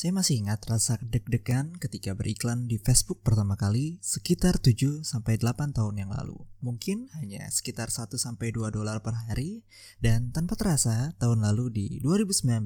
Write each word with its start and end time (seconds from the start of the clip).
Saya 0.00 0.16
masih 0.16 0.40
ingat 0.40 0.64
rasa 0.64 0.96
deg-degan 1.04 1.76
ketika 1.76 2.16
beriklan 2.16 2.64
di 2.64 2.80
Facebook 2.80 3.20
pertama 3.20 3.52
kali 3.52 4.00
sekitar 4.00 4.56
7 4.56 5.04
sampai 5.04 5.36
8 5.36 5.76
tahun 5.76 6.00
yang 6.00 6.08
lalu. 6.08 6.40
Mungkin 6.64 7.12
hanya 7.20 7.44
sekitar 7.52 7.92
1 7.92 8.08
sampai 8.16 8.48
2 8.48 8.72
dolar 8.72 9.04
per 9.04 9.12
hari 9.12 9.60
dan 10.00 10.32
tanpa 10.32 10.56
terasa 10.56 11.12
tahun 11.20 11.44
lalu 11.44 11.68
di 11.68 11.86
2019 12.00 12.64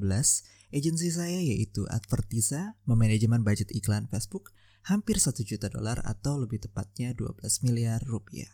agensi 0.71 1.11
saya 1.11 1.43
yaitu 1.43 1.83
Advertisa 1.91 2.79
memanajemen 2.87 3.43
budget 3.43 3.67
iklan 3.75 4.07
Facebook 4.07 4.55
hampir 4.87 5.19
1 5.19 5.35
juta 5.43 5.67
dolar 5.67 5.99
atau 6.07 6.39
lebih 6.39 6.63
tepatnya 6.63 7.11
12 7.11 7.67
miliar 7.67 7.99
rupiah. 8.07 8.47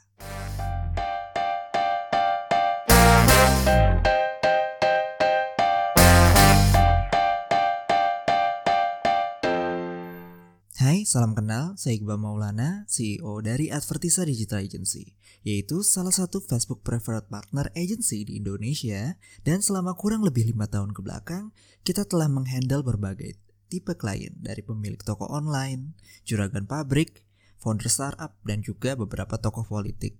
Hai, 10.82 11.06
salam 11.06 11.38
kenal. 11.38 11.78
Saya 11.78 12.02
Iqbal 12.02 12.18
Maulana, 12.18 12.90
CEO 12.90 13.38
dari 13.46 13.70
Advertisa 13.70 14.26
Digital 14.26 14.66
Agency, 14.66 15.14
yaitu 15.46 15.86
salah 15.86 16.10
satu 16.10 16.42
Facebook 16.42 16.82
Preferred 16.82 17.30
Partner 17.30 17.70
Agency 17.78 18.26
di 18.26 18.42
Indonesia. 18.42 19.14
Dan 19.46 19.62
selama 19.62 19.94
kurang 19.94 20.26
lebih 20.26 20.50
lima 20.50 20.66
tahun 20.66 20.98
ke 20.98 21.06
belakang, 21.06 21.54
kita 21.86 22.10
telah 22.10 22.26
menghandle 22.34 22.82
berbagai 22.82 23.38
tipe 23.70 23.94
klien 23.94 24.34
dari 24.42 24.66
pemilik 24.66 24.98
toko 25.06 25.30
online, 25.30 25.94
juragan 26.26 26.66
pabrik, 26.66 27.30
founder 27.62 27.86
startup, 27.86 28.34
dan 28.42 28.66
juga 28.66 28.98
beberapa 28.98 29.38
tokoh 29.38 29.62
politik. 29.62 30.18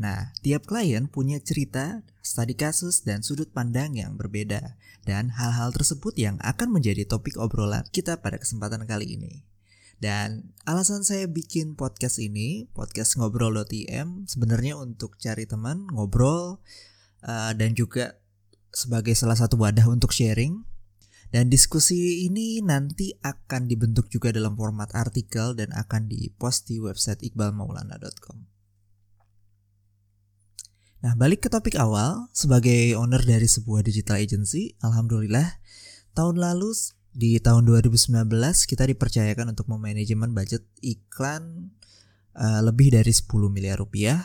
Nah, 0.00 0.32
tiap 0.40 0.64
klien 0.64 1.04
punya 1.04 1.36
cerita, 1.36 2.00
studi 2.24 2.56
kasus, 2.56 3.04
dan 3.04 3.20
sudut 3.20 3.52
pandang 3.52 3.92
yang 3.92 4.16
berbeda. 4.16 4.72
Dan 5.04 5.36
hal-hal 5.36 5.68
tersebut 5.76 6.16
yang 6.16 6.40
akan 6.40 6.72
menjadi 6.72 7.04
topik 7.04 7.36
obrolan 7.36 7.84
kita 7.92 8.24
pada 8.24 8.40
kesempatan 8.40 8.88
kali 8.88 9.20
ini. 9.20 9.57
Dan 9.98 10.54
alasan 10.62 11.02
saya 11.02 11.26
bikin 11.26 11.74
podcast 11.74 12.22
ini, 12.22 12.70
podcast 12.70 13.18
ngobrol.im, 13.18 14.30
sebenarnya 14.30 14.78
untuk 14.78 15.18
cari 15.18 15.42
teman, 15.42 15.90
ngobrol, 15.90 16.62
uh, 17.26 17.50
dan 17.58 17.74
juga 17.74 18.14
sebagai 18.70 19.18
salah 19.18 19.34
satu 19.34 19.58
wadah 19.58 19.90
untuk 19.90 20.14
sharing. 20.14 20.62
Dan 21.28 21.50
diskusi 21.50 22.24
ini 22.30 22.62
nanti 22.62 23.12
akan 23.20 23.68
dibentuk 23.68 24.08
juga 24.08 24.32
dalam 24.32 24.56
format 24.56 24.88
artikel 24.94 25.52
dan 25.52 25.74
akan 25.74 26.08
dipost 26.08 26.70
di 26.70 26.80
website 26.80 27.20
iqbalmaulana.com. 27.20 28.48
Nah, 30.98 31.14
balik 31.14 31.46
ke 31.46 31.48
topik 31.50 31.74
awal, 31.78 32.26
sebagai 32.34 32.94
owner 32.94 33.22
dari 33.22 33.46
sebuah 33.46 33.82
digital 33.82 34.18
agency, 34.18 34.74
alhamdulillah 34.82 35.58
tahun 36.14 36.38
lalu 36.38 36.74
di 37.18 37.34
tahun 37.42 37.66
2019 37.66 38.30
kita 38.70 38.86
dipercayakan 38.86 39.50
untuk 39.50 39.66
memanajemen 39.66 40.30
budget 40.30 40.62
iklan 40.78 41.74
uh, 42.38 42.62
lebih 42.62 42.94
dari 42.94 43.10
10 43.10 43.26
miliar 43.50 43.82
rupiah 43.82 44.22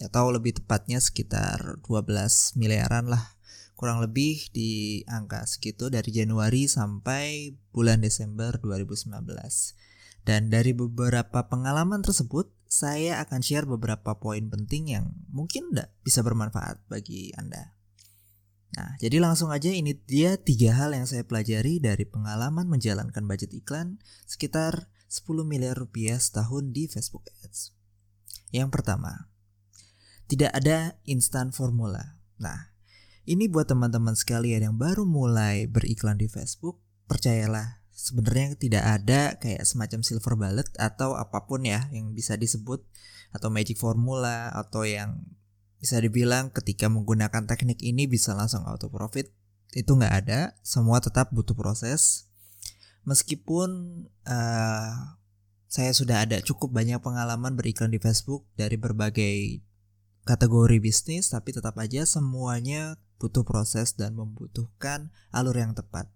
atau 0.00 0.32
lebih 0.32 0.56
tepatnya 0.56 1.04
sekitar 1.04 1.84
12 1.84 2.56
miliaran 2.56 3.12
lah 3.12 3.36
kurang 3.76 4.00
lebih 4.00 4.48
di 4.56 5.04
angka 5.04 5.44
segitu 5.44 5.92
dari 5.92 6.08
Januari 6.16 6.64
sampai 6.64 7.52
bulan 7.76 8.00
Desember 8.00 8.56
2019 8.56 9.20
dan 10.24 10.48
dari 10.48 10.72
beberapa 10.72 11.44
pengalaman 11.44 12.00
tersebut 12.00 12.48
saya 12.70 13.20
akan 13.20 13.44
share 13.44 13.68
beberapa 13.68 14.16
poin 14.16 14.48
penting 14.48 14.96
yang 14.96 15.12
mungkin 15.28 15.76
tidak 15.76 15.92
bisa 16.06 16.24
bermanfaat 16.24 16.80
bagi 16.88 17.36
Anda. 17.36 17.79
Nah, 18.70 18.94
jadi 19.02 19.18
langsung 19.18 19.50
aja 19.50 19.66
ini 19.66 19.98
dia 20.06 20.38
tiga 20.38 20.70
hal 20.78 20.94
yang 20.94 21.02
saya 21.02 21.26
pelajari 21.26 21.82
dari 21.82 22.06
pengalaman 22.06 22.70
menjalankan 22.70 23.26
budget 23.26 23.50
iklan 23.50 23.98
sekitar 24.30 24.86
10 25.10 25.42
miliar 25.42 25.74
rupiah 25.74 26.22
setahun 26.22 26.70
di 26.70 26.86
Facebook 26.86 27.26
Ads. 27.42 27.74
Yang 28.54 28.70
pertama, 28.70 29.26
tidak 30.30 30.54
ada 30.54 30.94
instan 31.02 31.50
formula. 31.50 32.22
Nah, 32.38 32.70
ini 33.26 33.50
buat 33.50 33.66
teman-teman 33.66 34.14
sekalian 34.14 34.70
yang 34.70 34.76
baru 34.78 35.02
mulai 35.02 35.66
beriklan 35.66 36.14
di 36.14 36.30
Facebook, 36.30 36.78
percayalah 37.10 37.82
sebenarnya 37.90 38.54
tidak 38.54 38.84
ada 38.86 39.36
kayak 39.42 39.66
semacam 39.66 40.00
silver 40.06 40.34
bullet 40.38 40.70
atau 40.78 41.18
apa 41.18 41.44
pun 41.44 41.66
ya 41.66 41.90
yang 41.92 42.16
bisa 42.16 42.38
disebut 42.38 42.80
atau 43.34 43.52
magic 43.52 43.76
formula 43.76 44.48
atau 44.54 44.86
yang 44.88 45.20
bisa 45.80 45.96
dibilang 45.98 46.52
ketika 46.52 46.86
menggunakan 46.92 47.48
teknik 47.48 47.80
ini 47.80 48.04
bisa 48.04 48.36
langsung 48.36 48.62
auto 48.68 48.92
profit. 48.92 49.32
Itu 49.72 49.96
nggak 49.96 50.14
ada 50.24 50.54
semua 50.60 51.00
tetap 51.00 51.32
butuh 51.32 51.56
proses. 51.56 52.28
Meskipun 53.08 54.04
uh, 54.28 54.92
saya 55.70 55.90
sudah 55.96 56.28
ada 56.28 56.38
cukup 56.44 56.76
banyak 56.76 57.00
pengalaman 57.00 57.56
beriklan 57.56 57.88
di 57.88 57.98
Facebook 58.02 58.44
dari 58.60 58.76
berbagai 58.76 59.64
kategori 60.28 60.78
bisnis 60.84 61.32
tapi 61.32 61.56
tetap 61.56 61.80
aja 61.80 62.04
semuanya 62.04 63.00
butuh 63.16 63.40
proses 63.40 63.96
dan 63.96 64.12
membutuhkan 64.12 65.08
alur 65.32 65.56
yang 65.56 65.72
tepat 65.72 66.12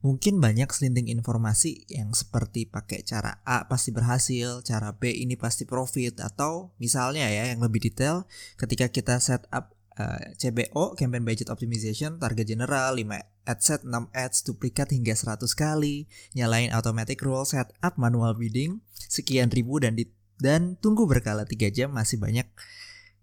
Mungkin 0.00 0.40
banyak 0.40 0.72
selinting 0.72 1.12
informasi 1.12 1.84
yang 1.92 2.16
seperti 2.16 2.64
pakai 2.64 3.04
cara 3.04 3.44
A 3.44 3.68
pasti 3.68 3.92
berhasil, 3.92 4.64
cara 4.64 4.96
B 4.96 5.12
ini 5.12 5.36
pasti 5.36 5.68
profit 5.68 6.24
atau 6.24 6.72
misalnya 6.80 7.28
ya 7.28 7.52
yang 7.52 7.60
lebih 7.60 7.84
detail 7.84 8.24
ketika 8.56 8.88
kita 8.88 9.20
set 9.20 9.44
up 9.52 9.76
uh, 10.00 10.16
eh, 10.16 10.32
CBO 10.40 10.96
campaign 10.96 11.28
budget 11.28 11.52
optimization 11.52 12.16
target 12.16 12.48
general 12.48 12.96
5 12.96 13.04
ad 13.44 13.60
set 13.60 13.84
6 13.84 13.92
ads 14.16 14.40
duplikat 14.48 14.88
hingga 14.88 15.12
100 15.12 15.44
kali, 15.52 16.08
nyalain 16.32 16.72
automatic 16.72 17.20
rule 17.20 17.44
setup 17.44 17.94
manual 18.00 18.32
bidding 18.32 18.80
sekian 19.10 19.52
ribu 19.52 19.84
dan 19.84 20.00
di, 20.00 20.08
dan 20.40 20.80
tunggu 20.80 21.04
berkala 21.04 21.44
3 21.44 21.76
jam 21.76 21.92
masih 21.92 22.16
banyak 22.16 22.48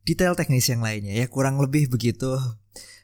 detail 0.05 0.37
teknis 0.37 0.69
yang 0.69 0.85
lainnya 0.85 1.17
ya 1.17 1.25
kurang 1.25 1.57
lebih 1.57 1.89
begitu. 1.89 2.37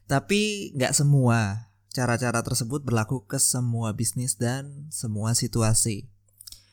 Tapi 0.05 0.71
nggak 0.77 0.93
semua 0.93 1.72
Cara-cara 1.93 2.41
tersebut 2.41 2.81
berlaku 2.81 3.21
ke 3.29 3.37
semua 3.37 3.93
bisnis 3.93 4.33
dan 4.33 4.89
semua 4.89 5.37
situasi. 5.37 6.09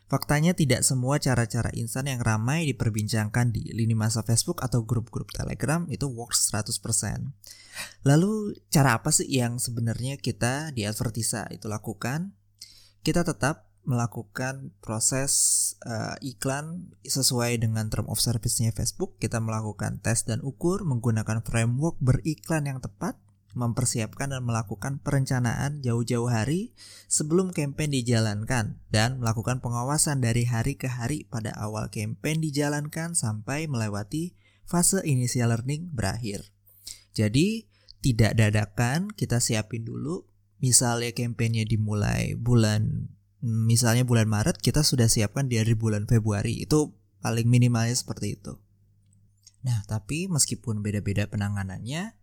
Faktanya 0.08 0.56
tidak 0.56 0.82
semua 0.82 1.20
cara-cara 1.20 1.70
instan 1.76 2.08
yang 2.08 2.25
ramai 2.25 2.66
diperbincangkan 2.66 3.53
di 3.53 3.69
lini 3.70 3.92
masa 3.92 4.25
Facebook 4.25 4.64
atau 4.64 4.82
grup-grup 4.82 5.28
Telegram 5.31 5.84
itu 5.86 6.08
works 6.08 6.48
100%. 6.50 7.31
Lalu 8.08 8.58
cara 8.72 8.97
apa 8.97 9.12
sih 9.12 9.28
yang 9.28 9.60
sebenarnya 9.60 10.16
kita 10.16 10.72
di 10.72 10.88
Advertisa 10.88 11.47
itu 11.52 11.69
lakukan? 11.69 12.34
Kita 13.04 13.20
tetap 13.22 13.70
melakukan 13.84 14.72
proses 14.81 15.32
uh, 15.84 16.16
iklan 16.25 16.97
sesuai 17.04 17.60
dengan 17.60 17.92
term 17.92 18.08
of 18.08 18.19
service-nya 18.19 18.72
Facebook. 18.72 19.20
Kita 19.20 19.37
melakukan 19.38 20.00
tes 20.00 20.25
dan 20.25 20.41
ukur 20.41 20.82
menggunakan 20.82 21.44
framework 21.44 22.00
beriklan 22.00 22.66
yang 22.66 22.81
tepat 22.81 23.20
mempersiapkan 23.53 24.31
dan 24.31 24.47
melakukan 24.47 25.03
perencanaan 25.03 25.83
jauh-jauh 25.83 26.31
hari 26.31 26.75
sebelum 27.11 27.50
campaign 27.50 27.91
dijalankan 27.91 28.78
dan 28.88 29.19
melakukan 29.19 29.59
pengawasan 29.59 30.22
dari 30.22 30.47
hari 30.47 30.78
ke 30.78 30.87
hari 30.87 31.27
pada 31.27 31.50
awal 31.59 31.91
campaign 31.91 32.41
dijalankan 32.43 33.19
sampai 33.19 33.66
melewati 33.66 34.38
fase 34.66 35.03
initial 35.03 35.50
learning 35.50 35.91
berakhir. 35.91 36.55
Jadi, 37.11 37.66
tidak 38.00 38.38
dadakan, 38.38 39.11
kita 39.12 39.43
siapin 39.43 39.82
dulu. 39.82 40.25
Misalnya 40.62 41.11
campaignnya 41.11 41.65
dimulai 41.65 42.37
bulan 42.37 43.12
misalnya 43.41 44.05
bulan 44.05 44.28
Maret, 44.28 44.61
kita 44.61 44.84
sudah 44.84 45.09
siapkan 45.09 45.49
dari 45.49 45.72
bulan 45.72 46.05
Februari. 46.05 46.61
Itu 46.61 46.97
paling 47.25 47.49
minimalnya 47.49 47.97
seperti 47.97 48.37
itu. 48.37 48.61
Nah, 49.61 49.84
tapi 49.84 50.28
meskipun 50.28 50.81
beda-beda 50.81 51.28
penanganannya, 51.28 52.17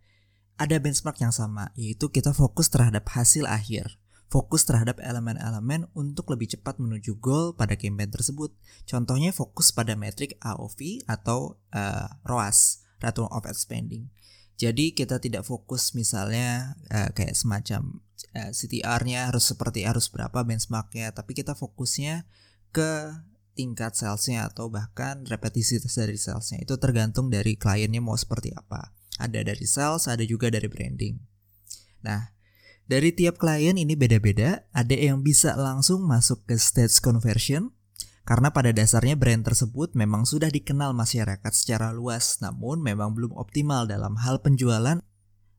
ada 0.58 0.76
benchmark 0.82 1.22
yang 1.22 1.30
sama, 1.30 1.70
yaitu 1.78 2.10
kita 2.10 2.34
fokus 2.34 2.66
terhadap 2.68 3.06
hasil 3.14 3.46
akhir. 3.46 3.96
Fokus 4.28 4.68
terhadap 4.68 5.00
elemen-elemen 5.00 5.88
untuk 5.96 6.28
lebih 6.28 6.52
cepat 6.52 6.76
menuju 6.76 7.16
goal 7.16 7.56
pada 7.56 7.80
campaign 7.80 8.12
tersebut. 8.12 8.52
Contohnya 8.84 9.32
fokus 9.32 9.72
pada 9.72 9.96
metrik 9.96 10.36
AOV 10.44 11.08
atau 11.08 11.56
uh, 11.72 12.06
ROAS, 12.28 12.84
Return 13.00 13.30
of 13.32 13.48
Ad 13.48 13.56
Spending. 13.56 14.12
Jadi 14.58 14.92
kita 14.92 15.22
tidak 15.22 15.46
fokus 15.46 15.94
misalnya 15.94 16.76
uh, 16.90 17.08
kayak 17.14 17.38
semacam 17.38 18.02
uh, 18.36 18.50
CTR-nya 18.52 19.32
harus 19.32 19.48
seperti 19.48 19.86
harus 19.86 20.10
berapa 20.12 20.44
benchmarknya, 20.44 21.14
tapi 21.14 21.32
kita 21.32 21.54
fokusnya 21.54 22.28
ke 22.74 23.16
tingkat 23.56 23.94
salesnya 23.96 24.50
atau 24.50 24.68
bahkan 24.68 25.24
repetisitas 25.24 25.94
dari 25.96 26.14
salesnya 26.14 26.62
itu 26.62 26.78
tergantung 26.78 27.26
dari 27.26 27.56
kliennya 27.56 28.02
mau 28.02 28.18
seperti 28.18 28.52
apa. 28.52 28.97
Ada 29.18 29.42
dari 29.42 29.66
sales, 29.66 30.06
ada 30.06 30.22
juga 30.22 30.48
dari 30.48 30.70
branding. 30.70 31.18
Nah, 32.06 32.30
dari 32.88 33.12
tiap 33.12 33.36
klien 33.36 33.76
ini 33.76 33.92
beda-beda, 33.98 34.64
ada 34.72 34.96
yang 34.96 35.20
bisa 35.20 35.52
langsung 35.58 36.08
masuk 36.08 36.48
ke 36.48 36.56
stage 36.56 37.02
conversion, 37.04 37.74
karena 38.24 38.52
pada 38.52 38.72
dasarnya 38.72 39.16
brand 39.16 39.40
tersebut 39.40 39.92
memang 39.92 40.28
sudah 40.28 40.52
dikenal 40.52 40.92
masyarakat 40.92 41.52
secara 41.52 41.92
luas, 41.92 42.40
namun 42.44 42.80
memang 42.80 43.16
belum 43.16 43.32
optimal 43.36 43.88
dalam 43.88 44.20
hal 44.20 44.40
penjualan. 44.44 45.00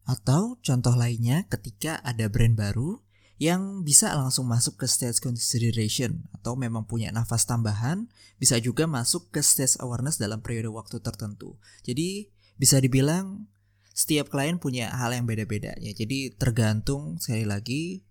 Atau 0.10 0.58
contoh 0.66 0.98
lainnya 0.98 1.46
ketika 1.50 2.02
ada 2.02 2.26
brand 2.30 2.58
baru 2.58 2.98
yang 3.38 3.86
bisa 3.86 4.14
langsung 4.14 4.50
masuk 4.50 4.82
ke 4.82 4.86
stage 4.90 5.22
consideration 5.22 6.30
atau 6.34 6.54
memang 6.58 6.86
punya 6.86 7.14
nafas 7.14 7.46
tambahan, 7.46 8.10
bisa 8.42 8.58
juga 8.58 8.90
masuk 8.90 9.30
ke 9.30 9.42
stage 9.46 9.78
awareness 9.82 10.18
dalam 10.18 10.42
periode 10.42 10.70
waktu 10.70 10.98
tertentu. 11.02 11.62
Jadi 11.82 12.30
bisa 12.60 12.84
dibilang 12.84 13.48
setiap 13.96 14.28
klien 14.28 14.60
punya 14.60 14.92
hal 14.92 15.16
yang 15.16 15.24
beda-beda 15.24 15.74
ya. 15.80 15.92
Jadi 15.96 16.36
tergantung 16.36 17.18
sekali 17.18 17.48
lagi 17.48 18.04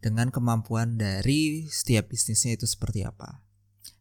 dengan 0.00 0.28
kemampuan 0.28 1.00
dari 1.00 1.68
setiap 1.68 2.12
bisnisnya 2.12 2.56
itu 2.56 2.68
seperti 2.68 3.04
apa. 3.04 3.44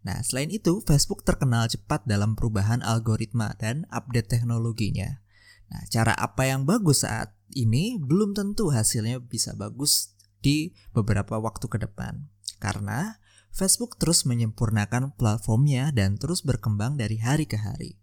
Nah, 0.04 0.20
selain 0.20 0.52
itu, 0.52 0.84
Facebook 0.84 1.24
terkenal 1.24 1.72
cepat 1.72 2.04
dalam 2.04 2.36
perubahan 2.36 2.84
algoritma 2.84 3.56
dan 3.56 3.88
update 3.88 4.28
teknologinya. 4.28 5.24
Nah, 5.72 5.88
cara 5.88 6.12
apa 6.20 6.44
yang 6.44 6.68
bagus 6.68 7.08
saat 7.08 7.32
ini 7.56 7.96
belum 7.96 8.36
tentu 8.36 8.68
hasilnya 8.68 9.24
bisa 9.24 9.56
bagus 9.56 10.12
di 10.44 10.76
beberapa 10.92 11.40
waktu 11.40 11.72
ke 11.72 11.80
depan. 11.80 12.28
Karena 12.60 13.24
Facebook 13.56 13.96
terus 13.96 14.28
menyempurnakan 14.28 15.16
platformnya 15.16 15.96
dan 15.96 16.20
terus 16.20 16.44
berkembang 16.44 17.00
dari 17.00 17.24
hari 17.24 17.48
ke 17.48 17.56
hari. 17.56 18.03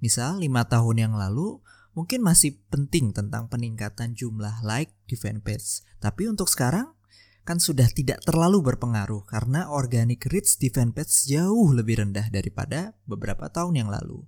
Misal 0.00 0.40
5 0.40 0.48
tahun 0.72 0.96
yang 0.96 1.14
lalu 1.16 1.60
mungkin 1.92 2.24
masih 2.24 2.56
penting 2.72 3.12
tentang 3.12 3.46
peningkatan 3.52 4.16
jumlah 4.16 4.64
like 4.64 4.96
di 5.04 5.14
fanpage. 5.14 5.84
Tapi 6.00 6.26
untuk 6.26 6.48
sekarang 6.48 6.96
kan 7.44 7.58
sudah 7.60 7.88
tidak 7.90 8.20
terlalu 8.24 8.62
berpengaruh 8.62 9.24
karena 9.26 9.68
organic 9.68 10.24
reach 10.28 10.60
di 10.60 10.68
fanpage 10.68 11.28
jauh 11.28 11.72
lebih 11.72 12.04
rendah 12.04 12.28
daripada 12.28 12.96
beberapa 13.04 13.48
tahun 13.48 13.84
yang 13.84 13.90
lalu. 13.92 14.24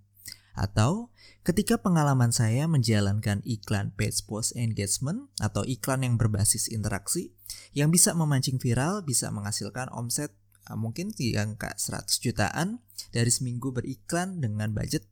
Atau 0.53 1.09
ketika 1.49 1.81
pengalaman 1.81 2.29
saya 2.29 2.69
menjalankan 2.69 3.41
iklan 3.49 3.97
page 3.97 4.21
post 4.29 4.53
engagement 4.53 5.33
atau 5.41 5.65
iklan 5.65 6.05
yang 6.05 6.21
berbasis 6.21 6.69
interaksi 6.69 7.33
yang 7.73 7.89
bisa 7.89 8.13
memancing 8.13 8.61
viral, 8.61 9.01
bisa 9.01 9.33
menghasilkan 9.33 9.89
omset 9.97 10.37
uh, 10.69 10.77
mungkin 10.77 11.13
di 11.13 11.33
angka 11.41 11.73
100 11.77 12.21
jutaan 12.21 12.85
dari 13.13 13.33
seminggu 13.33 13.73
beriklan 13.73 14.45
dengan 14.45 14.77
budget 14.77 15.09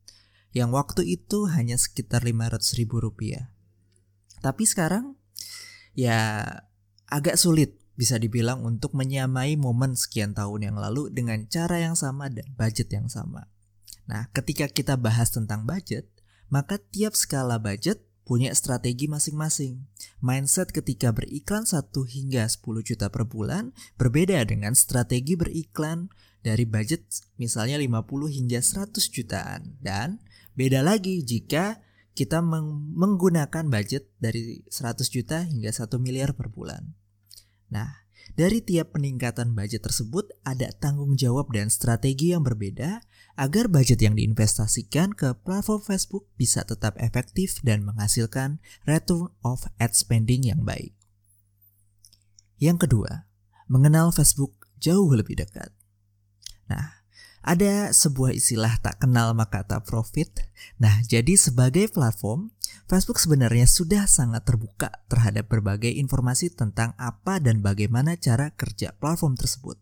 yang 0.50 0.74
waktu 0.74 1.06
itu 1.06 1.46
hanya 1.50 1.78
sekitar 1.78 2.26
500 2.26 2.78
ribu 2.78 2.98
rupiah. 2.98 3.54
Tapi 4.40 4.64
sekarang 4.66 5.14
ya 5.94 6.42
agak 7.06 7.36
sulit 7.36 7.78
bisa 7.94 8.16
dibilang 8.16 8.64
untuk 8.64 8.96
menyamai 8.96 9.60
momen 9.60 9.92
sekian 9.92 10.32
tahun 10.32 10.72
yang 10.72 10.76
lalu 10.80 11.12
dengan 11.12 11.44
cara 11.52 11.84
yang 11.84 11.92
sama 11.92 12.32
dan 12.32 12.48
budget 12.56 12.88
yang 12.88 13.12
sama. 13.12 13.52
Nah, 14.08 14.32
ketika 14.32 14.66
kita 14.66 14.96
bahas 14.96 15.28
tentang 15.30 15.68
budget, 15.68 16.08
maka 16.48 16.80
tiap 16.80 17.12
skala 17.12 17.60
budget 17.60 18.00
punya 18.24 18.54
strategi 18.54 19.10
masing-masing. 19.10 19.84
Mindset 20.22 20.72
ketika 20.72 21.10
beriklan 21.10 21.66
1 21.66 21.92
hingga 22.06 22.46
10 22.46 22.80
juta 22.86 23.10
per 23.10 23.26
bulan 23.26 23.74
berbeda 23.98 24.46
dengan 24.46 24.72
strategi 24.78 25.34
beriklan 25.34 26.08
dari 26.40 26.64
budget 26.64 27.04
misalnya 27.36 27.76
50 27.76 28.06
hingga 28.30 28.62
100 28.62 28.96
jutaan. 29.12 29.76
Dan 29.82 30.22
beda 30.60 30.84
lagi 30.84 31.24
jika 31.24 31.80
kita 32.12 32.44
meng 32.44 32.92
menggunakan 32.92 33.72
budget 33.72 34.12
dari 34.20 34.60
100 34.68 35.08
juta 35.08 35.48
hingga 35.48 35.72
1 35.72 35.88
miliar 35.96 36.36
per 36.36 36.52
bulan. 36.52 36.92
Nah, 37.72 38.04
dari 38.36 38.60
tiap 38.60 38.92
peningkatan 38.92 39.56
budget 39.56 39.80
tersebut 39.88 40.28
ada 40.44 40.68
tanggung 40.76 41.16
jawab 41.16 41.48
dan 41.56 41.72
strategi 41.72 42.36
yang 42.36 42.44
berbeda 42.44 43.00
agar 43.40 43.72
budget 43.72 44.04
yang 44.04 44.12
diinvestasikan 44.20 45.16
ke 45.16 45.32
platform 45.40 45.80
Facebook 45.80 46.28
bisa 46.36 46.60
tetap 46.68 46.92
efektif 47.00 47.64
dan 47.64 47.80
menghasilkan 47.80 48.60
return 48.84 49.32
of 49.40 49.64
ad 49.80 49.96
spending 49.96 50.44
yang 50.44 50.60
baik. 50.60 50.92
Yang 52.60 52.84
kedua, 52.84 53.24
mengenal 53.64 54.12
Facebook 54.12 54.68
jauh 54.76 55.08
lebih 55.08 55.40
dekat. 55.40 55.72
Nah, 56.68 56.99
ada 57.40 57.88
sebuah 57.90 58.36
istilah 58.36 58.76
tak 58.84 59.00
kenal 59.00 59.32
maka 59.32 59.64
tak 59.64 59.88
profit. 59.88 60.28
Nah, 60.76 61.00
jadi 61.08 61.40
sebagai 61.40 61.88
platform, 61.88 62.52
Facebook 62.84 63.16
sebenarnya 63.16 63.64
sudah 63.64 64.04
sangat 64.04 64.44
terbuka 64.44 64.92
terhadap 65.08 65.48
berbagai 65.48 65.88
informasi 65.88 66.52
tentang 66.52 66.92
apa 67.00 67.40
dan 67.40 67.64
bagaimana 67.64 68.20
cara 68.20 68.52
kerja 68.52 68.92
platform 69.00 69.40
tersebut. 69.40 69.80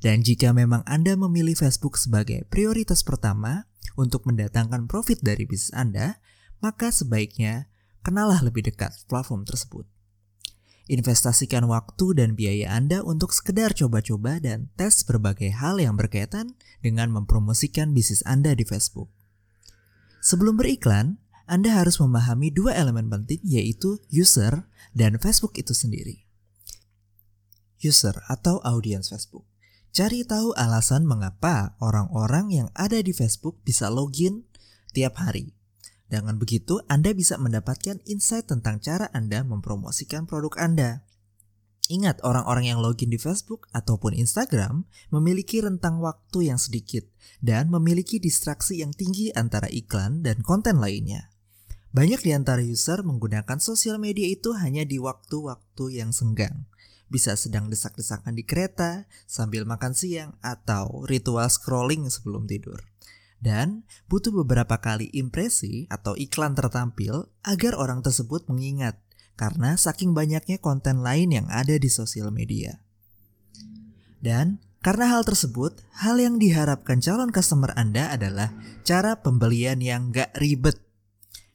Dan 0.00 0.24
jika 0.24 0.56
memang 0.56 0.80
Anda 0.88 1.12
memilih 1.20 1.52
Facebook 1.52 2.00
sebagai 2.00 2.48
prioritas 2.48 3.04
pertama 3.04 3.68
untuk 4.00 4.24
mendatangkan 4.24 4.88
profit 4.88 5.20
dari 5.20 5.44
bisnis 5.44 5.76
Anda, 5.76 6.16
maka 6.64 6.88
sebaiknya 6.88 7.68
kenalah 8.00 8.40
lebih 8.40 8.64
dekat 8.64 8.96
platform 9.04 9.44
tersebut. 9.44 9.84
Investasikan 10.90 11.70
waktu 11.70 12.18
dan 12.18 12.34
biaya 12.34 12.74
Anda 12.74 13.06
untuk 13.06 13.30
sekedar 13.30 13.78
coba-coba 13.78 14.42
dan 14.42 14.74
tes 14.74 15.06
berbagai 15.06 15.54
hal 15.54 15.78
yang 15.78 15.94
berkaitan 15.94 16.58
dengan 16.82 17.14
mempromosikan 17.14 17.94
bisnis 17.94 18.26
Anda 18.26 18.58
di 18.58 18.66
Facebook. 18.66 19.06
Sebelum 20.18 20.58
beriklan, 20.58 21.22
Anda 21.46 21.78
harus 21.78 22.02
memahami 22.02 22.50
dua 22.50 22.74
elemen 22.74 23.06
penting 23.06 23.38
yaitu 23.46 24.02
user 24.10 24.66
dan 24.90 25.14
Facebook 25.22 25.54
itu 25.62 25.70
sendiri. 25.70 26.26
User 27.78 28.18
atau 28.26 28.58
audiens 28.66 29.14
Facebook. 29.14 29.46
Cari 29.94 30.26
tahu 30.26 30.58
alasan 30.58 31.06
mengapa 31.06 31.78
orang-orang 31.78 32.50
yang 32.50 32.68
ada 32.74 32.98
di 32.98 33.14
Facebook 33.14 33.62
bisa 33.62 33.86
login 33.94 34.42
tiap 34.90 35.22
hari 35.22 35.54
dengan 36.10 36.42
begitu, 36.42 36.82
Anda 36.90 37.14
bisa 37.14 37.38
mendapatkan 37.38 38.02
insight 38.02 38.50
tentang 38.50 38.82
cara 38.82 39.06
Anda 39.14 39.46
mempromosikan 39.46 40.26
produk 40.26 40.58
Anda. 40.58 41.06
Ingat, 41.86 42.26
orang-orang 42.26 42.66
yang 42.74 42.82
login 42.82 43.14
di 43.14 43.18
Facebook 43.18 43.70
ataupun 43.70 44.18
Instagram 44.18 44.90
memiliki 45.14 45.62
rentang 45.62 46.02
waktu 46.02 46.50
yang 46.50 46.58
sedikit 46.58 47.06
dan 47.38 47.70
memiliki 47.70 48.18
distraksi 48.18 48.82
yang 48.82 48.90
tinggi 48.90 49.30
antara 49.38 49.70
iklan 49.70 50.26
dan 50.26 50.42
konten 50.42 50.82
lainnya. 50.82 51.30
Banyak 51.94 52.26
di 52.26 52.34
antara 52.34 52.62
user 52.62 53.06
menggunakan 53.06 53.58
sosial 53.62 54.02
media 54.02 54.26
itu 54.26 54.50
hanya 54.54 54.82
di 54.82 54.98
waktu-waktu 54.98 55.84
yang 55.94 56.10
senggang. 56.10 56.66
Bisa 57.10 57.34
sedang 57.34 57.66
desak-desakan 57.70 58.38
di 58.38 58.46
kereta, 58.46 59.10
sambil 59.26 59.66
makan 59.66 59.94
siang, 59.94 60.38
atau 60.42 61.06
ritual 61.06 61.50
scrolling 61.50 62.06
sebelum 62.06 62.46
tidur 62.46 62.82
dan 63.40 63.88
butuh 64.06 64.30
beberapa 64.44 64.76
kali 64.78 65.08
impresi 65.16 65.88
atau 65.88 66.12
iklan 66.14 66.52
tertampil 66.52 67.32
agar 67.40 67.72
orang 67.74 68.04
tersebut 68.04 68.44
mengingat 68.52 69.00
karena 69.40 69.80
saking 69.80 70.12
banyaknya 70.12 70.60
konten 70.60 71.00
lain 71.00 71.32
yang 71.32 71.48
ada 71.48 71.80
di 71.80 71.88
sosial 71.88 72.28
media. 72.28 72.84
Dan 74.20 74.60
karena 74.84 75.16
hal 75.16 75.24
tersebut, 75.24 75.80
hal 75.96 76.20
yang 76.20 76.36
diharapkan 76.36 77.00
calon 77.00 77.32
customer 77.32 77.72
Anda 77.72 78.12
adalah 78.12 78.52
cara 78.84 79.16
pembelian 79.16 79.80
yang 79.80 80.12
gak 80.12 80.36
ribet. 80.36 80.76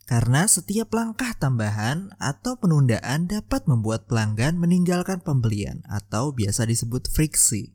Karena 0.05 0.45
setiap 0.49 0.93
langkah 0.93 1.33
tambahan 1.37 2.13
atau 2.17 2.57
penundaan 2.57 3.25
dapat 3.29 3.65
membuat 3.69 4.09
pelanggan 4.09 4.57
meninggalkan 4.57 5.21
pembelian 5.21 5.81
atau 5.89 6.33
biasa 6.33 6.65
disebut 6.69 7.09
friksi. 7.09 7.74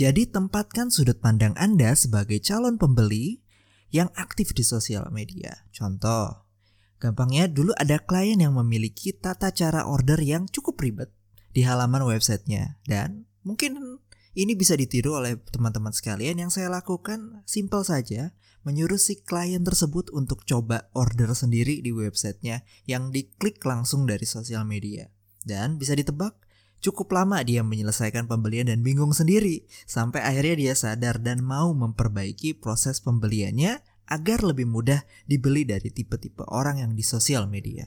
Jadi 0.00 0.24
tempatkan 0.24 0.88
sudut 0.88 1.20
pandang 1.20 1.52
Anda 1.60 1.92
sebagai 1.92 2.40
calon 2.40 2.80
pembeli 2.80 3.44
yang 3.92 4.08
aktif 4.16 4.56
di 4.56 4.64
sosial 4.64 5.04
media. 5.12 5.68
Contoh, 5.76 6.48
gampangnya 6.96 7.52
dulu 7.52 7.76
ada 7.76 8.00
klien 8.00 8.40
yang 8.40 8.56
memiliki 8.56 9.12
tata 9.12 9.52
cara 9.52 9.84
order 9.84 10.16
yang 10.24 10.48
cukup 10.48 10.80
ribet 10.80 11.12
di 11.52 11.68
halaman 11.68 12.08
websitenya 12.08 12.80
dan 12.88 13.28
mungkin 13.44 14.00
ini 14.32 14.56
bisa 14.56 14.72
ditiru 14.72 15.20
oleh 15.20 15.36
teman-teman 15.52 15.92
sekalian 15.92 16.40
yang 16.40 16.48
saya 16.48 16.72
lakukan 16.72 17.44
simple 17.44 17.84
saja 17.84 18.32
menyuruh 18.64 18.96
si 18.96 19.20
klien 19.20 19.60
tersebut 19.60 20.08
untuk 20.16 20.48
coba 20.48 20.88
order 20.96 21.36
sendiri 21.36 21.84
di 21.84 21.92
websitenya 21.92 22.64
yang 22.88 23.12
diklik 23.12 23.60
langsung 23.68 24.08
dari 24.08 24.24
sosial 24.24 24.64
media. 24.64 25.12
Dan 25.44 25.76
bisa 25.76 25.92
ditebak 25.92 26.40
Cukup 26.80 27.12
lama 27.12 27.44
dia 27.44 27.60
menyelesaikan 27.60 28.24
pembelian 28.24 28.72
dan 28.72 28.80
bingung 28.80 29.12
sendiri, 29.12 29.68
sampai 29.84 30.24
akhirnya 30.24 30.56
dia 30.56 30.74
sadar 30.74 31.20
dan 31.20 31.44
mau 31.44 31.76
memperbaiki 31.76 32.56
proses 32.56 33.04
pembeliannya 33.04 33.84
agar 34.08 34.40
lebih 34.40 34.64
mudah 34.64 35.04
dibeli 35.28 35.68
dari 35.68 35.92
tipe-tipe 35.92 36.42
orang 36.48 36.80
yang 36.80 36.92
di 36.96 37.04
sosial 37.04 37.46
media. 37.46 37.84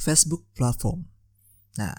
Facebook 0.00 0.48
platform. 0.56 1.04
Nah, 1.76 1.92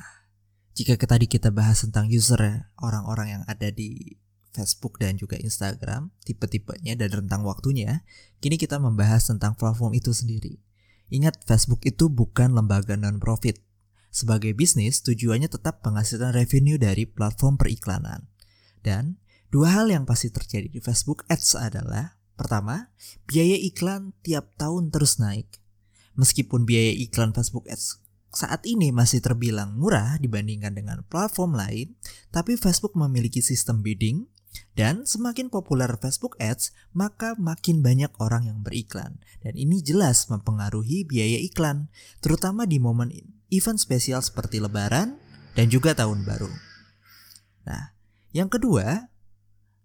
jika 0.73 0.97
tadi 1.05 1.29
kita 1.29 1.53
bahas 1.53 1.85
tentang 1.85 2.09
user 2.09 2.41
ya, 2.41 2.69
orang-orang 2.81 3.39
yang 3.39 3.43
ada 3.45 3.69
di 3.69 4.17
Facebook 4.57 4.97
dan 4.97 5.21
juga 5.21 5.37
Instagram, 5.37 6.09
tipe-tipenya 6.25 6.97
dan 6.97 7.13
rentang 7.13 7.45
waktunya, 7.45 8.01
kini 8.41 8.57
kita 8.57 8.81
membahas 8.81 9.29
tentang 9.29 9.53
platform 9.53 9.93
itu 9.93 10.09
sendiri. 10.09 10.57
Ingat, 11.13 11.45
Facebook 11.45 11.85
itu 11.85 12.09
bukan 12.09 12.57
lembaga 12.57 12.97
non-profit, 12.97 13.61
sebagai 14.09 14.53
bisnis, 14.57 15.03
tujuannya 15.05 15.51
tetap 15.51 15.83
menghasilkan 15.83 16.33
revenue 16.33 16.79
dari 16.79 17.07
platform 17.07 17.59
periklanan. 17.59 18.27
Dan 18.81 19.19
dua 19.51 19.81
hal 19.81 19.91
yang 19.91 20.07
pasti 20.07 20.31
terjadi 20.31 20.71
di 20.71 20.79
Facebook 20.79 21.27
Ads 21.27 21.57
adalah 21.59 22.17
pertama, 22.37 22.93
biaya 23.25 23.57
iklan 23.57 24.13
tiap 24.21 24.55
tahun 24.55 24.89
terus 24.93 25.17
naik. 25.17 25.59
Meskipun 26.17 26.65
biaya 26.65 26.93
iklan 26.97 27.33
Facebook 27.33 27.69
Ads 27.69 28.07
saat 28.37 28.67
ini 28.67 28.93
masih 28.93 29.23
terbilang 29.23 29.73
murah 29.79 30.19
dibandingkan 30.21 30.75
dengan 30.75 31.01
platform 31.07 31.57
lain, 31.57 31.97
tapi 32.29 32.59
Facebook 32.59 32.93
memiliki 32.93 33.39
sistem 33.41 33.81
bidding 33.81 34.27
dan 34.77 35.09
semakin 35.09 35.49
populer 35.49 35.89
Facebook 35.97 36.37
Ads, 36.37 36.69
maka 36.93 37.33
makin 37.39 37.81
banyak 37.81 38.13
orang 38.21 38.45
yang 38.45 38.59
beriklan. 38.61 39.17
Dan 39.41 39.57
ini 39.57 39.81
jelas 39.81 40.29
mempengaruhi 40.29 41.07
biaya 41.07 41.41
iklan, 41.41 41.89
terutama 42.21 42.69
di 42.69 42.77
momen 42.77 43.09
event 43.49 43.79
spesial 43.79 44.19
seperti 44.19 44.59
lebaran 44.59 45.19
dan 45.57 45.67
juga 45.71 45.95
tahun 45.97 46.23
baru. 46.27 46.51
Nah, 47.67 47.95
yang 48.31 48.47
kedua 48.47 49.11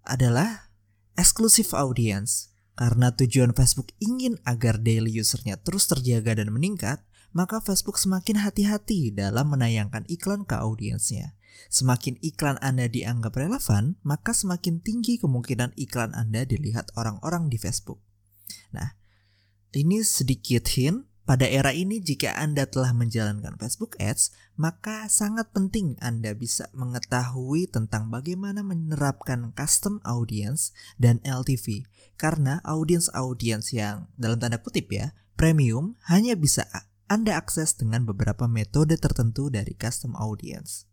adalah 0.06 0.72
exclusive 1.18 1.70
audience. 1.74 2.52
Karena 2.72 3.12
tujuan 3.12 3.52
Facebook 3.52 3.92
ingin 4.00 4.40
agar 4.48 4.80
daily 4.80 5.12
usernya 5.20 5.60
terus 5.60 5.84
terjaga 5.84 6.40
dan 6.40 6.48
meningkat, 6.56 7.04
maka 7.36 7.60
Facebook 7.60 8.00
semakin 8.00 8.40
hati-hati 8.40 9.12
dalam 9.12 9.52
menayangkan 9.52 10.08
iklan 10.08 10.48
ke 10.48 10.56
audiensnya. 10.56 11.36
Semakin 11.68 12.16
iklan 12.24 12.56
Anda 12.64 12.88
dianggap 12.88 13.36
relevan, 13.36 14.00
maka 14.00 14.32
semakin 14.32 14.80
tinggi 14.80 15.20
kemungkinan 15.20 15.76
iklan 15.76 16.16
Anda 16.16 16.48
dilihat 16.48 16.96
orang-orang 16.96 17.52
di 17.52 17.60
Facebook. 17.60 18.00
Nah, 18.72 18.96
ini 19.76 20.00
sedikit 20.00 20.64
hint 20.72 21.11
pada 21.22 21.46
era 21.46 21.70
ini 21.70 22.02
jika 22.02 22.34
Anda 22.34 22.66
telah 22.66 22.90
menjalankan 22.90 23.54
Facebook 23.54 23.94
Ads, 24.02 24.34
maka 24.58 25.06
sangat 25.06 25.54
penting 25.54 25.94
Anda 26.02 26.34
bisa 26.34 26.66
mengetahui 26.74 27.70
tentang 27.70 28.10
bagaimana 28.10 28.66
menerapkan 28.66 29.54
custom 29.54 30.02
audience 30.02 30.74
dan 30.98 31.22
LTV. 31.22 31.86
Karena 32.18 32.58
audience-audience 32.66 33.70
yang 33.70 34.10
dalam 34.18 34.42
tanda 34.42 34.58
kutip 34.58 34.90
ya, 34.90 35.14
premium 35.38 35.94
hanya 36.10 36.34
bisa 36.34 36.66
Anda 37.06 37.38
akses 37.38 37.78
dengan 37.78 38.02
beberapa 38.02 38.50
metode 38.50 38.98
tertentu 38.98 39.46
dari 39.46 39.78
custom 39.78 40.18
audience. 40.18 40.90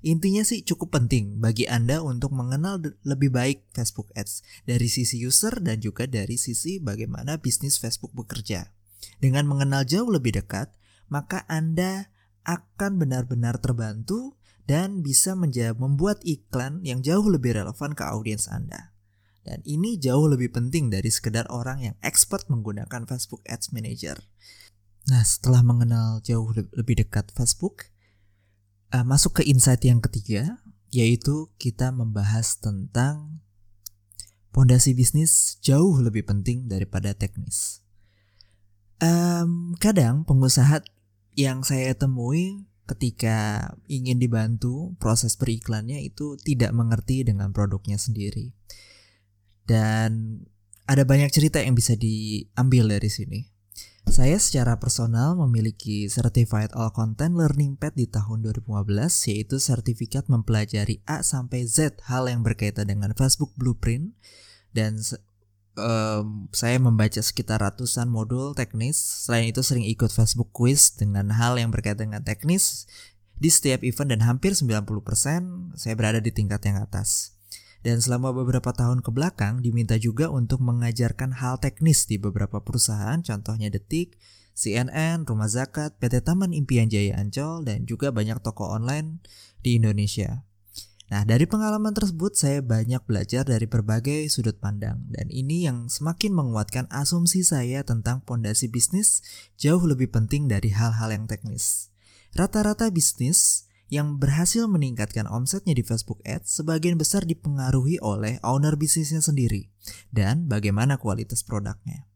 Intinya 0.00 0.40
sih 0.40 0.64
cukup 0.64 0.96
penting 0.96 1.44
bagi 1.44 1.68
Anda 1.68 2.00
untuk 2.00 2.32
mengenal 2.32 2.80
lebih 3.04 3.36
baik 3.36 3.68
Facebook 3.76 4.08
Ads 4.16 4.64
dari 4.64 4.88
sisi 4.88 5.20
user 5.20 5.60
dan 5.60 5.76
juga 5.84 6.08
dari 6.08 6.40
sisi 6.40 6.80
bagaimana 6.80 7.36
bisnis 7.36 7.76
Facebook 7.76 8.16
bekerja. 8.16 8.79
Dengan 9.20 9.48
mengenal 9.48 9.84
jauh 9.88 10.08
lebih 10.08 10.36
dekat, 10.36 10.72
maka 11.08 11.44
Anda 11.48 12.12
akan 12.44 13.00
benar-benar 13.00 13.60
terbantu 13.60 14.40
dan 14.64 15.02
bisa 15.02 15.34
membuat 15.34 16.22
iklan 16.22 16.80
yang 16.86 17.02
jauh 17.02 17.26
lebih 17.26 17.58
relevan 17.58 17.92
ke 17.92 18.06
audiens 18.06 18.46
Anda. 18.46 18.94
Dan 19.42 19.64
ini 19.64 19.96
jauh 19.96 20.28
lebih 20.30 20.52
penting 20.52 20.92
dari 20.92 21.08
sekedar 21.08 21.48
orang 21.48 21.82
yang 21.82 21.96
expert 22.04 22.46
menggunakan 22.46 23.08
Facebook 23.08 23.42
Ads 23.48 23.72
Manager. 23.74 24.20
Nah, 25.08 25.24
setelah 25.24 25.64
mengenal 25.64 26.20
jauh 26.20 26.52
lebih 26.52 27.02
dekat 27.02 27.32
Facebook, 27.32 27.88
uh, 28.92 29.02
masuk 29.02 29.40
ke 29.40 29.42
insight 29.48 29.82
yang 29.82 29.98
ketiga, 29.98 30.60
yaitu 30.92 31.48
kita 31.56 31.90
membahas 31.90 32.60
tentang 32.60 33.40
pondasi 34.54 34.92
bisnis 34.92 35.56
jauh 35.64 35.98
lebih 35.98 36.26
penting 36.26 36.68
daripada 36.68 37.16
teknis. 37.16 37.79
Um, 39.00 39.72
kadang 39.80 40.28
pengusaha 40.28 40.84
yang 41.32 41.64
saya 41.64 41.96
temui 41.96 42.68
ketika 42.84 43.70
ingin 43.88 44.20
dibantu 44.20 44.92
proses 45.00 45.38
periklannya 45.40 46.04
itu 46.04 46.36
tidak 46.36 46.74
mengerti 46.76 47.24
dengan 47.24 47.54
produknya 47.54 47.96
sendiri. 47.96 48.52
Dan 49.64 50.42
ada 50.90 51.06
banyak 51.06 51.30
cerita 51.30 51.62
yang 51.62 51.78
bisa 51.78 51.94
diambil 51.94 52.90
dari 52.90 53.06
sini. 53.06 53.40
Saya 54.10 54.42
secara 54.42 54.74
personal 54.82 55.38
memiliki 55.38 56.10
Certified 56.10 56.74
All 56.74 56.90
Content 56.90 57.38
Learning 57.38 57.78
Pad 57.78 57.94
di 57.94 58.10
tahun 58.10 58.42
2015 58.42 59.30
yaitu 59.30 59.62
sertifikat 59.62 60.26
mempelajari 60.26 60.98
A 61.06 61.22
sampai 61.22 61.62
Z 61.70 62.02
hal 62.10 62.26
yang 62.26 62.42
berkaitan 62.42 62.90
dengan 62.90 63.14
Facebook 63.14 63.54
Blueprint 63.54 64.18
dan 64.74 64.98
um, 65.80 66.46
saya 66.52 66.76
membaca 66.76 67.18
sekitar 67.18 67.64
ratusan 67.64 68.06
modul 68.06 68.52
teknis. 68.52 69.00
Selain 69.26 69.48
itu 69.48 69.64
sering 69.64 69.88
ikut 69.88 70.12
Facebook 70.12 70.52
quiz 70.52 70.92
dengan 70.94 71.32
hal 71.32 71.56
yang 71.56 71.72
berkaitan 71.72 72.12
dengan 72.12 72.22
teknis 72.22 72.84
di 73.40 73.48
setiap 73.48 73.80
event 73.80 74.12
dan 74.12 74.20
hampir 74.28 74.52
90% 74.52 74.84
saya 75.80 75.94
berada 75.96 76.20
di 76.20 76.28
tingkat 76.28 76.60
yang 76.68 76.76
atas. 76.78 77.40
Dan 77.80 77.96
selama 77.96 78.36
beberapa 78.36 78.76
tahun 78.76 79.00
ke 79.00 79.08
belakang 79.08 79.64
diminta 79.64 79.96
juga 79.96 80.28
untuk 80.28 80.60
mengajarkan 80.60 81.40
hal 81.40 81.56
teknis 81.56 82.04
di 82.04 82.20
beberapa 82.20 82.60
perusahaan, 82.60 83.24
contohnya 83.24 83.72
Detik, 83.72 84.20
CNN, 84.52 85.24
Rumah 85.24 85.48
Zakat, 85.48 85.96
PT 85.96 86.20
Taman 86.20 86.52
Impian 86.52 86.92
Jaya 86.92 87.16
Ancol, 87.16 87.64
dan 87.64 87.88
juga 87.88 88.12
banyak 88.12 88.44
toko 88.44 88.68
online 88.68 89.24
di 89.64 89.80
Indonesia. 89.80 90.44
Nah, 91.10 91.26
dari 91.26 91.42
pengalaman 91.42 91.90
tersebut 91.90 92.38
saya 92.38 92.62
banyak 92.62 93.02
belajar 93.02 93.42
dari 93.42 93.66
berbagai 93.66 94.30
sudut 94.30 94.62
pandang 94.62 95.10
dan 95.10 95.26
ini 95.26 95.66
yang 95.66 95.90
semakin 95.90 96.30
menguatkan 96.30 96.86
asumsi 96.86 97.42
saya 97.42 97.82
tentang 97.82 98.22
pondasi 98.22 98.70
bisnis 98.70 99.18
jauh 99.58 99.82
lebih 99.82 100.14
penting 100.14 100.46
dari 100.46 100.70
hal-hal 100.70 101.10
yang 101.10 101.26
teknis. 101.26 101.90
Rata-rata 102.30 102.94
bisnis 102.94 103.66
yang 103.90 104.22
berhasil 104.22 104.70
meningkatkan 104.70 105.26
omsetnya 105.26 105.74
di 105.74 105.82
Facebook 105.82 106.22
Ads 106.22 106.62
sebagian 106.62 106.94
besar 106.94 107.26
dipengaruhi 107.26 107.98
oleh 107.98 108.38
owner 108.46 108.78
bisnisnya 108.78 109.18
sendiri 109.18 109.66
dan 110.14 110.46
bagaimana 110.46 110.94
kualitas 110.94 111.42
produknya. 111.42 112.06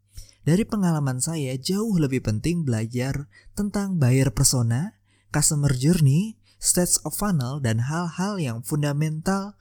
Dari 0.46 0.62
pengalaman 0.62 1.18
saya 1.18 1.58
jauh 1.58 1.98
lebih 1.98 2.22
penting 2.22 2.62
belajar 2.62 3.26
tentang 3.58 3.98
buyer 3.98 4.30
persona, 4.30 5.02
customer 5.34 5.74
journey, 5.74 6.38
stage 6.62 7.00
of 7.02 7.16
funnel 7.16 7.60
dan 7.60 7.84
hal-hal 7.86 8.38
yang 8.40 8.58
fundamental 8.60 9.54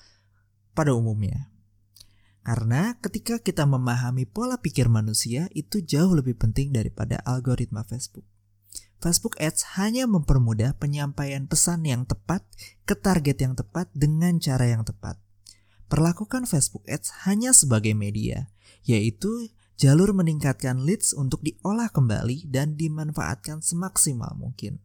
pada 0.73 0.93
umumnya. 0.93 1.53
Karena 2.43 3.00
ketika 3.00 3.39
kita 3.39 3.63
memahami 3.63 4.27
pola 4.27 4.59
pikir 4.59 4.91
manusia 4.91 5.47
itu 5.55 5.79
jauh 5.79 6.12
lebih 6.12 6.35
penting 6.35 6.75
daripada 6.75 7.23
algoritma 7.23 7.88
Facebook. 7.88 8.27
Facebook 9.00 9.35
Ads 9.39 9.79
hanya 9.79 10.07
mempermudah 10.07 10.79
penyampaian 10.79 11.43
pesan 11.47 11.83
yang 11.83 12.07
tepat 12.07 12.43
ke 12.88 12.95
target 12.95 13.35
yang 13.39 13.55
tepat 13.55 13.91
dengan 13.91 14.39
cara 14.39 14.67
yang 14.67 14.88
tepat. 14.88 15.19
Perlakukan 15.91 16.47
Facebook 16.47 16.88
Ads 16.88 17.27
hanya 17.27 17.51
sebagai 17.51 17.91
media, 17.95 18.47
yaitu 18.88 19.51
jalur 19.75 20.15
meningkatkan 20.15 20.88
leads 20.88 21.12
untuk 21.12 21.43
diolah 21.43 21.91
kembali 21.91 22.47
dan 22.47 22.79
dimanfaatkan 22.79 23.59
semaksimal 23.59 24.39
mungkin. 24.39 24.79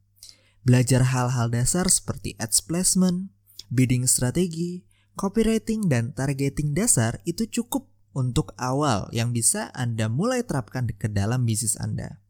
Belajar 0.69 1.01
hal-hal 1.01 1.49
dasar 1.49 1.89
seperti 1.89 2.37
ads 2.37 2.61
placement, 2.61 3.33
bidding 3.73 4.05
strategi, 4.05 4.85
copywriting, 5.17 5.89
dan 5.89 6.13
targeting 6.13 6.77
dasar 6.77 7.25
itu 7.25 7.49
cukup 7.49 7.89
untuk 8.13 8.53
awal 8.61 9.09
yang 9.17 9.33
bisa 9.33 9.73
Anda 9.73 10.13
mulai 10.13 10.45
terapkan 10.45 10.85
ke 10.93 11.09
dalam 11.09 11.49
bisnis 11.49 11.73
Anda. 11.81 12.21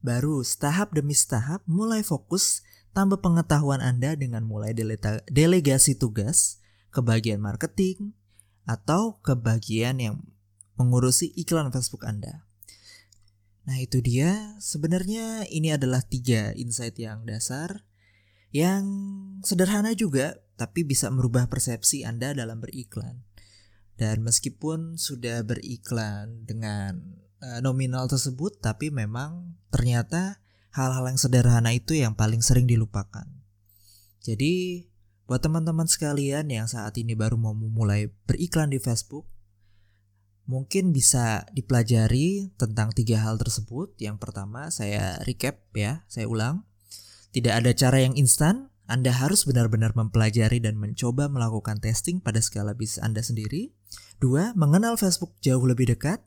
Baru 0.00 0.40
setahap 0.40 0.96
demi 0.96 1.12
setahap 1.12 1.68
mulai 1.68 2.00
fokus 2.00 2.64
tambah 2.96 3.20
pengetahuan 3.20 3.84
Anda 3.84 4.16
dengan 4.16 4.48
mulai 4.48 4.72
delegasi 5.28 6.00
tugas 6.00 6.64
ke 6.88 7.04
bagian 7.04 7.44
marketing 7.44 8.16
atau 8.64 9.20
ke 9.20 9.36
bagian 9.36 10.00
yang 10.00 10.16
mengurusi 10.80 11.28
iklan 11.36 11.68
Facebook 11.68 12.08
Anda. 12.08 12.48
Nah 13.62 13.78
itu 13.78 14.02
dia, 14.02 14.58
sebenarnya 14.58 15.46
ini 15.46 15.70
adalah 15.70 16.02
tiga 16.02 16.50
insight 16.58 16.98
yang 16.98 17.22
dasar 17.22 17.86
yang 18.52 18.84
sederhana 19.40 19.96
juga 19.96 20.36
tapi 20.60 20.84
bisa 20.84 21.08
merubah 21.08 21.48
persepsi 21.48 22.04
Anda 22.04 22.36
dalam 22.36 22.60
beriklan. 22.60 23.24
Dan 23.96 24.22
meskipun 24.26 25.00
sudah 25.00 25.44
beriklan 25.46 26.44
dengan 26.44 27.00
uh, 27.40 27.60
nominal 27.64 28.06
tersebut 28.06 28.60
tapi 28.60 28.92
memang 28.92 29.56
ternyata 29.72 30.42
hal-hal 30.72 31.08
yang 31.08 31.20
sederhana 31.20 31.70
itu 31.72 31.96
yang 31.96 32.12
paling 32.16 32.40
sering 32.40 32.68
dilupakan. 32.68 33.24
Jadi 34.22 34.86
buat 35.26 35.40
teman-teman 35.42 35.88
sekalian 35.88 36.46
yang 36.52 36.68
saat 36.68 36.94
ini 37.00 37.16
baru 37.16 37.40
mau 37.40 37.56
memulai 37.56 38.12
beriklan 38.28 38.70
di 38.70 38.78
Facebook, 38.78 39.26
mungkin 40.46 40.90
bisa 40.90 41.46
dipelajari 41.54 42.50
tentang 42.58 42.90
tiga 42.92 43.22
hal 43.22 43.38
tersebut. 43.38 43.94
Yang 43.98 44.16
pertama 44.22 44.68
saya 44.74 45.22
recap 45.22 45.62
ya, 45.74 46.02
saya 46.10 46.26
ulang. 46.26 46.66
Tidak 47.32 47.52
ada 47.52 47.72
cara 47.72 48.04
yang 48.04 48.12
instan, 48.18 48.68
Anda 48.84 49.08
harus 49.08 49.48
benar-benar 49.48 49.96
mempelajari 49.96 50.60
dan 50.60 50.76
mencoba 50.76 51.32
melakukan 51.32 51.80
testing 51.80 52.20
pada 52.20 52.44
skala 52.44 52.76
bisnis 52.76 53.00
Anda 53.00 53.24
sendiri. 53.24 53.72
Dua, 54.20 54.52
mengenal 54.52 55.00
Facebook 55.00 55.32
jauh 55.40 55.64
lebih 55.64 55.88
dekat. 55.88 56.20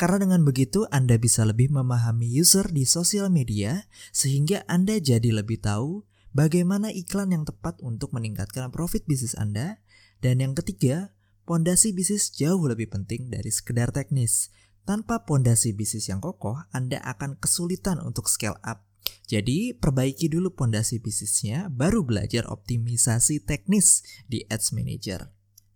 Karena 0.00 0.24
dengan 0.24 0.42
begitu 0.42 0.88
Anda 0.88 1.20
bisa 1.20 1.44
lebih 1.44 1.68
memahami 1.70 2.24
user 2.26 2.64
di 2.72 2.88
sosial 2.88 3.28
media 3.28 3.86
sehingga 4.10 4.64
Anda 4.64 4.98
jadi 4.98 5.30
lebih 5.30 5.62
tahu 5.62 6.02
bagaimana 6.32 6.88
iklan 6.90 7.30
yang 7.30 7.44
tepat 7.44 7.78
untuk 7.84 8.10
meningkatkan 8.16 8.72
profit 8.72 9.04
bisnis 9.04 9.36
Anda. 9.36 9.78
Dan 10.22 10.38
yang 10.40 10.54
ketiga, 10.54 11.12
pondasi 11.44 11.94
bisnis 11.94 12.32
jauh 12.32 12.62
lebih 12.66 12.90
penting 12.90 13.28
dari 13.32 13.50
sekedar 13.50 13.90
teknis. 13.90 14.50
Tanpa 14.82 15.22
pondasi 15.22 15.70
bisnis 15.70 16.10
yang 16.10 16.18
kokoh, 16.18 16.58
Anda 16.74 16.98
akan 17.06 17.38
kesulitan 17.38 18.02
untuk 18.02 18.26
scale 18.26 18.58
up. 18.66 18.82
Jadi, 19.30 19.74
perbaiki 19.74 20.26
dulu 20.26 20.54
pondasi 20.54 20.98
bisnisnya, 20.98 21.70
baru 21.70 22.02
belajar 22.02 22.50
optimisasi 22.50 23.42
teknis 23.46 24.02
di 24.26 24.42
Ads 24.50 24.74
Manager. 24.74 25.30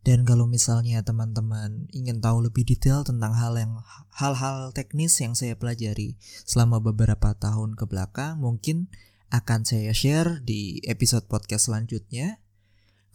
Dan 0.06 0.22
kalau 0.22 0.46
misalnya 0.46 1.02
teman-teman 1.02 1.90
ingin 1.90 2.22
tahu 2.22 2.46
lebih 2.46 2.62
detail 2.62 3.02
tentang 3.02 3.34
hal 3.34 3.58
yang 3.58 3.82
hal-hal 4.14 4.70
teknis 4.70 5.18
yang 5.18 5.34
saya 5.34 5.58
pelajari 5.58 6.14
selama 6.46 6.78
beberapa 6.78 7.34
tahun 7.34 7.74
ke 7.74 7.90
belakang, 7.90 8.38
mungkin 8.38 8.86
akan 9.34 9.66
saya 9.66 9.90
share 9.90 10.38
di 10.46 10.78
episode 10.86 11.26
podcast 11.26 11.66
selanjutnya. 11.66 12.38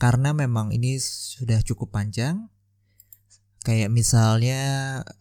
Karena 0.01 0.34
memang 0.34 0.74
ini 0.74 0.98
sudah 0.98 1.62
cukup 1.62 1.93
panjang. 1.93 2.50
Kayak 3.62 3.93
misalnya 3.93 4.62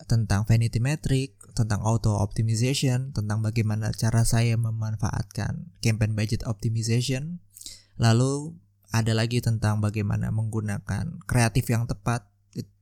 tentang 0.08 0.48
vanity 0.48 0.80
metric, 0.80 1.36
tentang 1.52 1.84
auto 1.84 2.16
optimization, 2.16 3.12
tentang 3.12 3.44
bagaimana 3.44 3.92
cara 3.92 4.24
saya 4.24 4.56
memanfaatkan 4.56 5.76
campaign 5.84 6.16
budget 6.16 6.48
optimization. 6.48 7.44
Lalu 8.00 8.56
ada 8.88 9.12
lagi 9.12 9.44
tentang 9.44 9.84
bagaimana 9.84 10.32
menggunakan 10.32 11.20
kreatif 11.28 11.68
yang 11.68 11.84
tepat. 11.84 12.24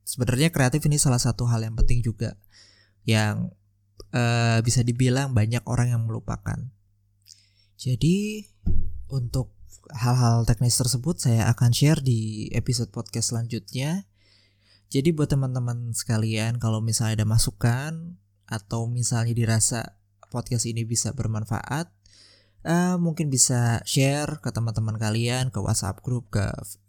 Sebenarnya 0.07 0.55
kreatif 0.55 0.87
ini 0.87 1.03
salah 1.03 1.19
satu 1.19 1.51
hal 1.51 1.67
yang 1.67 1.75
penting 1.75 1.99
juga 1.99 2.39
yang 3.03 3.51
uh, 4.15 4.63
bisa 4.63 4.87
dibilang 4.87 5.35
banyak 5.35 5.67
orang 5.67 5.99
yang 5.99 6.07
melupakan. 6.07 6.63
Jadi 7.75 8.47
untuk 9.11 9.58
hal-hal 9.95 10.45
teknis 10.45 10.77
tersebut 10.77 11.19
saya 11.19 11.49
akan 11.51 11.71
share 11.73 12.01
di 12.01 12.51
episode 12.53 12.93
podcast 12.93 13.33
selanjutnya. 13.33 14.07
Jadi 14.89 15.13
buat 15.13 15.29
teman-teman 15.29 15.93
sekalian 15.93 16.57
kalau 16.57 16.81
misalnya 16.81 17.25
ada 17.25 17.29
masukan 17.29 18.17
atau 18.49 18.89
misalnya 18.89 19.37
dirasa 19.37 20.01
podcast 20.33 20.65
ini 20.65 20.89
bisa 20.89 21.13
bermanfaat, 21.13 21.93
uh, 22.65 22.97
mungkin 22.99 23.29
bisa 23.31 23.85
share 23.85 24.41
ke 24.43 24.51
teman-teman 24.51 24.97
kalian 24.97 25.53
ke 25.53 25.61
WhatsApp 25.61 26.01
grup 26.03 26.33
ke 26.33 26.45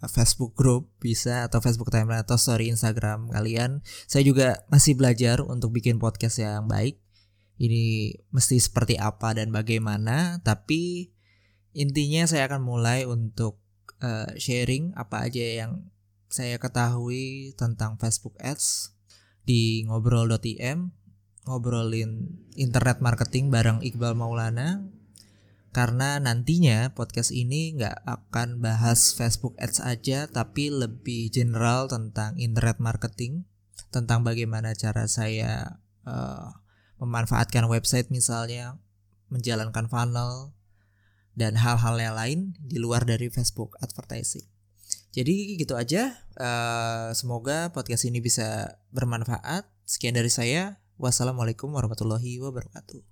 Facebook 0.10 0.56
grup 0.58 0.90
bisa 0.98 1.46
atau 1.46 1.62
Facebook 1.62 1.92
timeline 1.94 2.24
atau 2.24 2.40
story 2.40 2.72
Instagram 2.72 3.30
kalian 3.30 3.86
saya 4.10 4.24
juga 4.26 4.64
masih 4.72 4.98
belajar 4.98 5.44
untuk 5.44 5.76
bikin 5.76 6.02
podcast 6.02 6.42
yang 6.42 6.66
baik 6.66 6.98
ini 7.60 8.16
mesti 8.32 8.56
seperti 8.56 8.96
apa 8.96 9.36
dan 9.36 9.52
bagaimana 9.52 10.40
tapi 10.42 11.12
intinya 11.74 12.26
saya 12.26 12.50
akan 12.50 12.62
mulai 12.66 13.06
untuk 13.06 13.62
uh, 14.02 14.30
sharing 14.36 14.94
apa 14.98 15.30
aja 15.30 15.66
yang 15.66 15.90
saya 16.30 16.62
ketahui 16.62 17.58
tentang 17.58 17.98
Facebook 17.98 18.38
Ads 18.38 18.94
di 19.44 19.82
ngobrol.im 19.90 20.94
ngobrolin 21.50 22.38
internet 22.54 23.02
marketing 23.02 23.50
bareng 23.50 23.82
Iqbal 23.82 24.14
Maulana. 24.14 24.86
Karena 25.70 26.18
nantinya 26.18 26.98
podcast 26.98 27.30
ini 27.30 27.78
nggak 27.78 28.02
akan 28.06 28.58
bahas 28.58 29.14
Facebook 29.14 29.54
Ads 29.62 29.86
aja 29.86 30.26
tapi 30.26 30.74
lebih 30.74 31.30
general 31.30 31.86
tentang 31.86 32.34
internet 32.42 32.82
marketing 32.82 33.46
tentang 33.94 34.26
bagaimana 34.26 34.74
cara 34.74 35.06
saya 35.06 35.78
uh, 36.10 36.58
memanfaatkan 36.98 37.70
website 37.70 38.10
misalnya 38.10 38.82
menjalankan 39.30 39.86
funnel 39.86 40.58
dan 41.40 41.56
hal-hal 41.56 41.96
yang 41.96 42.16
lain 42.20 42.40
di 42.60 42.76
luar 42.76 43.08
dari 43.08 43.32
Facebook 43.32 43.80
advertising. 43.80 44.44
Jadi 45.16 45.56
gitu 45.56 45.80
aja. 45.80 46.20
Uh, 46.36 47.16
semoga 47.16 47.72
podcast 47.72 48.06
ini 48.06 48.20
bisa 48.20 48.78
bermanfaat. 48.92 49.66
Sekian 49.88 50.14
dari 50.14 50.30
saya. 50.30 50.84
Wassalamualaikum 51.00 51.72
warahmatullahi 51.72 52.44
wabarakatuh. 52.44 53.09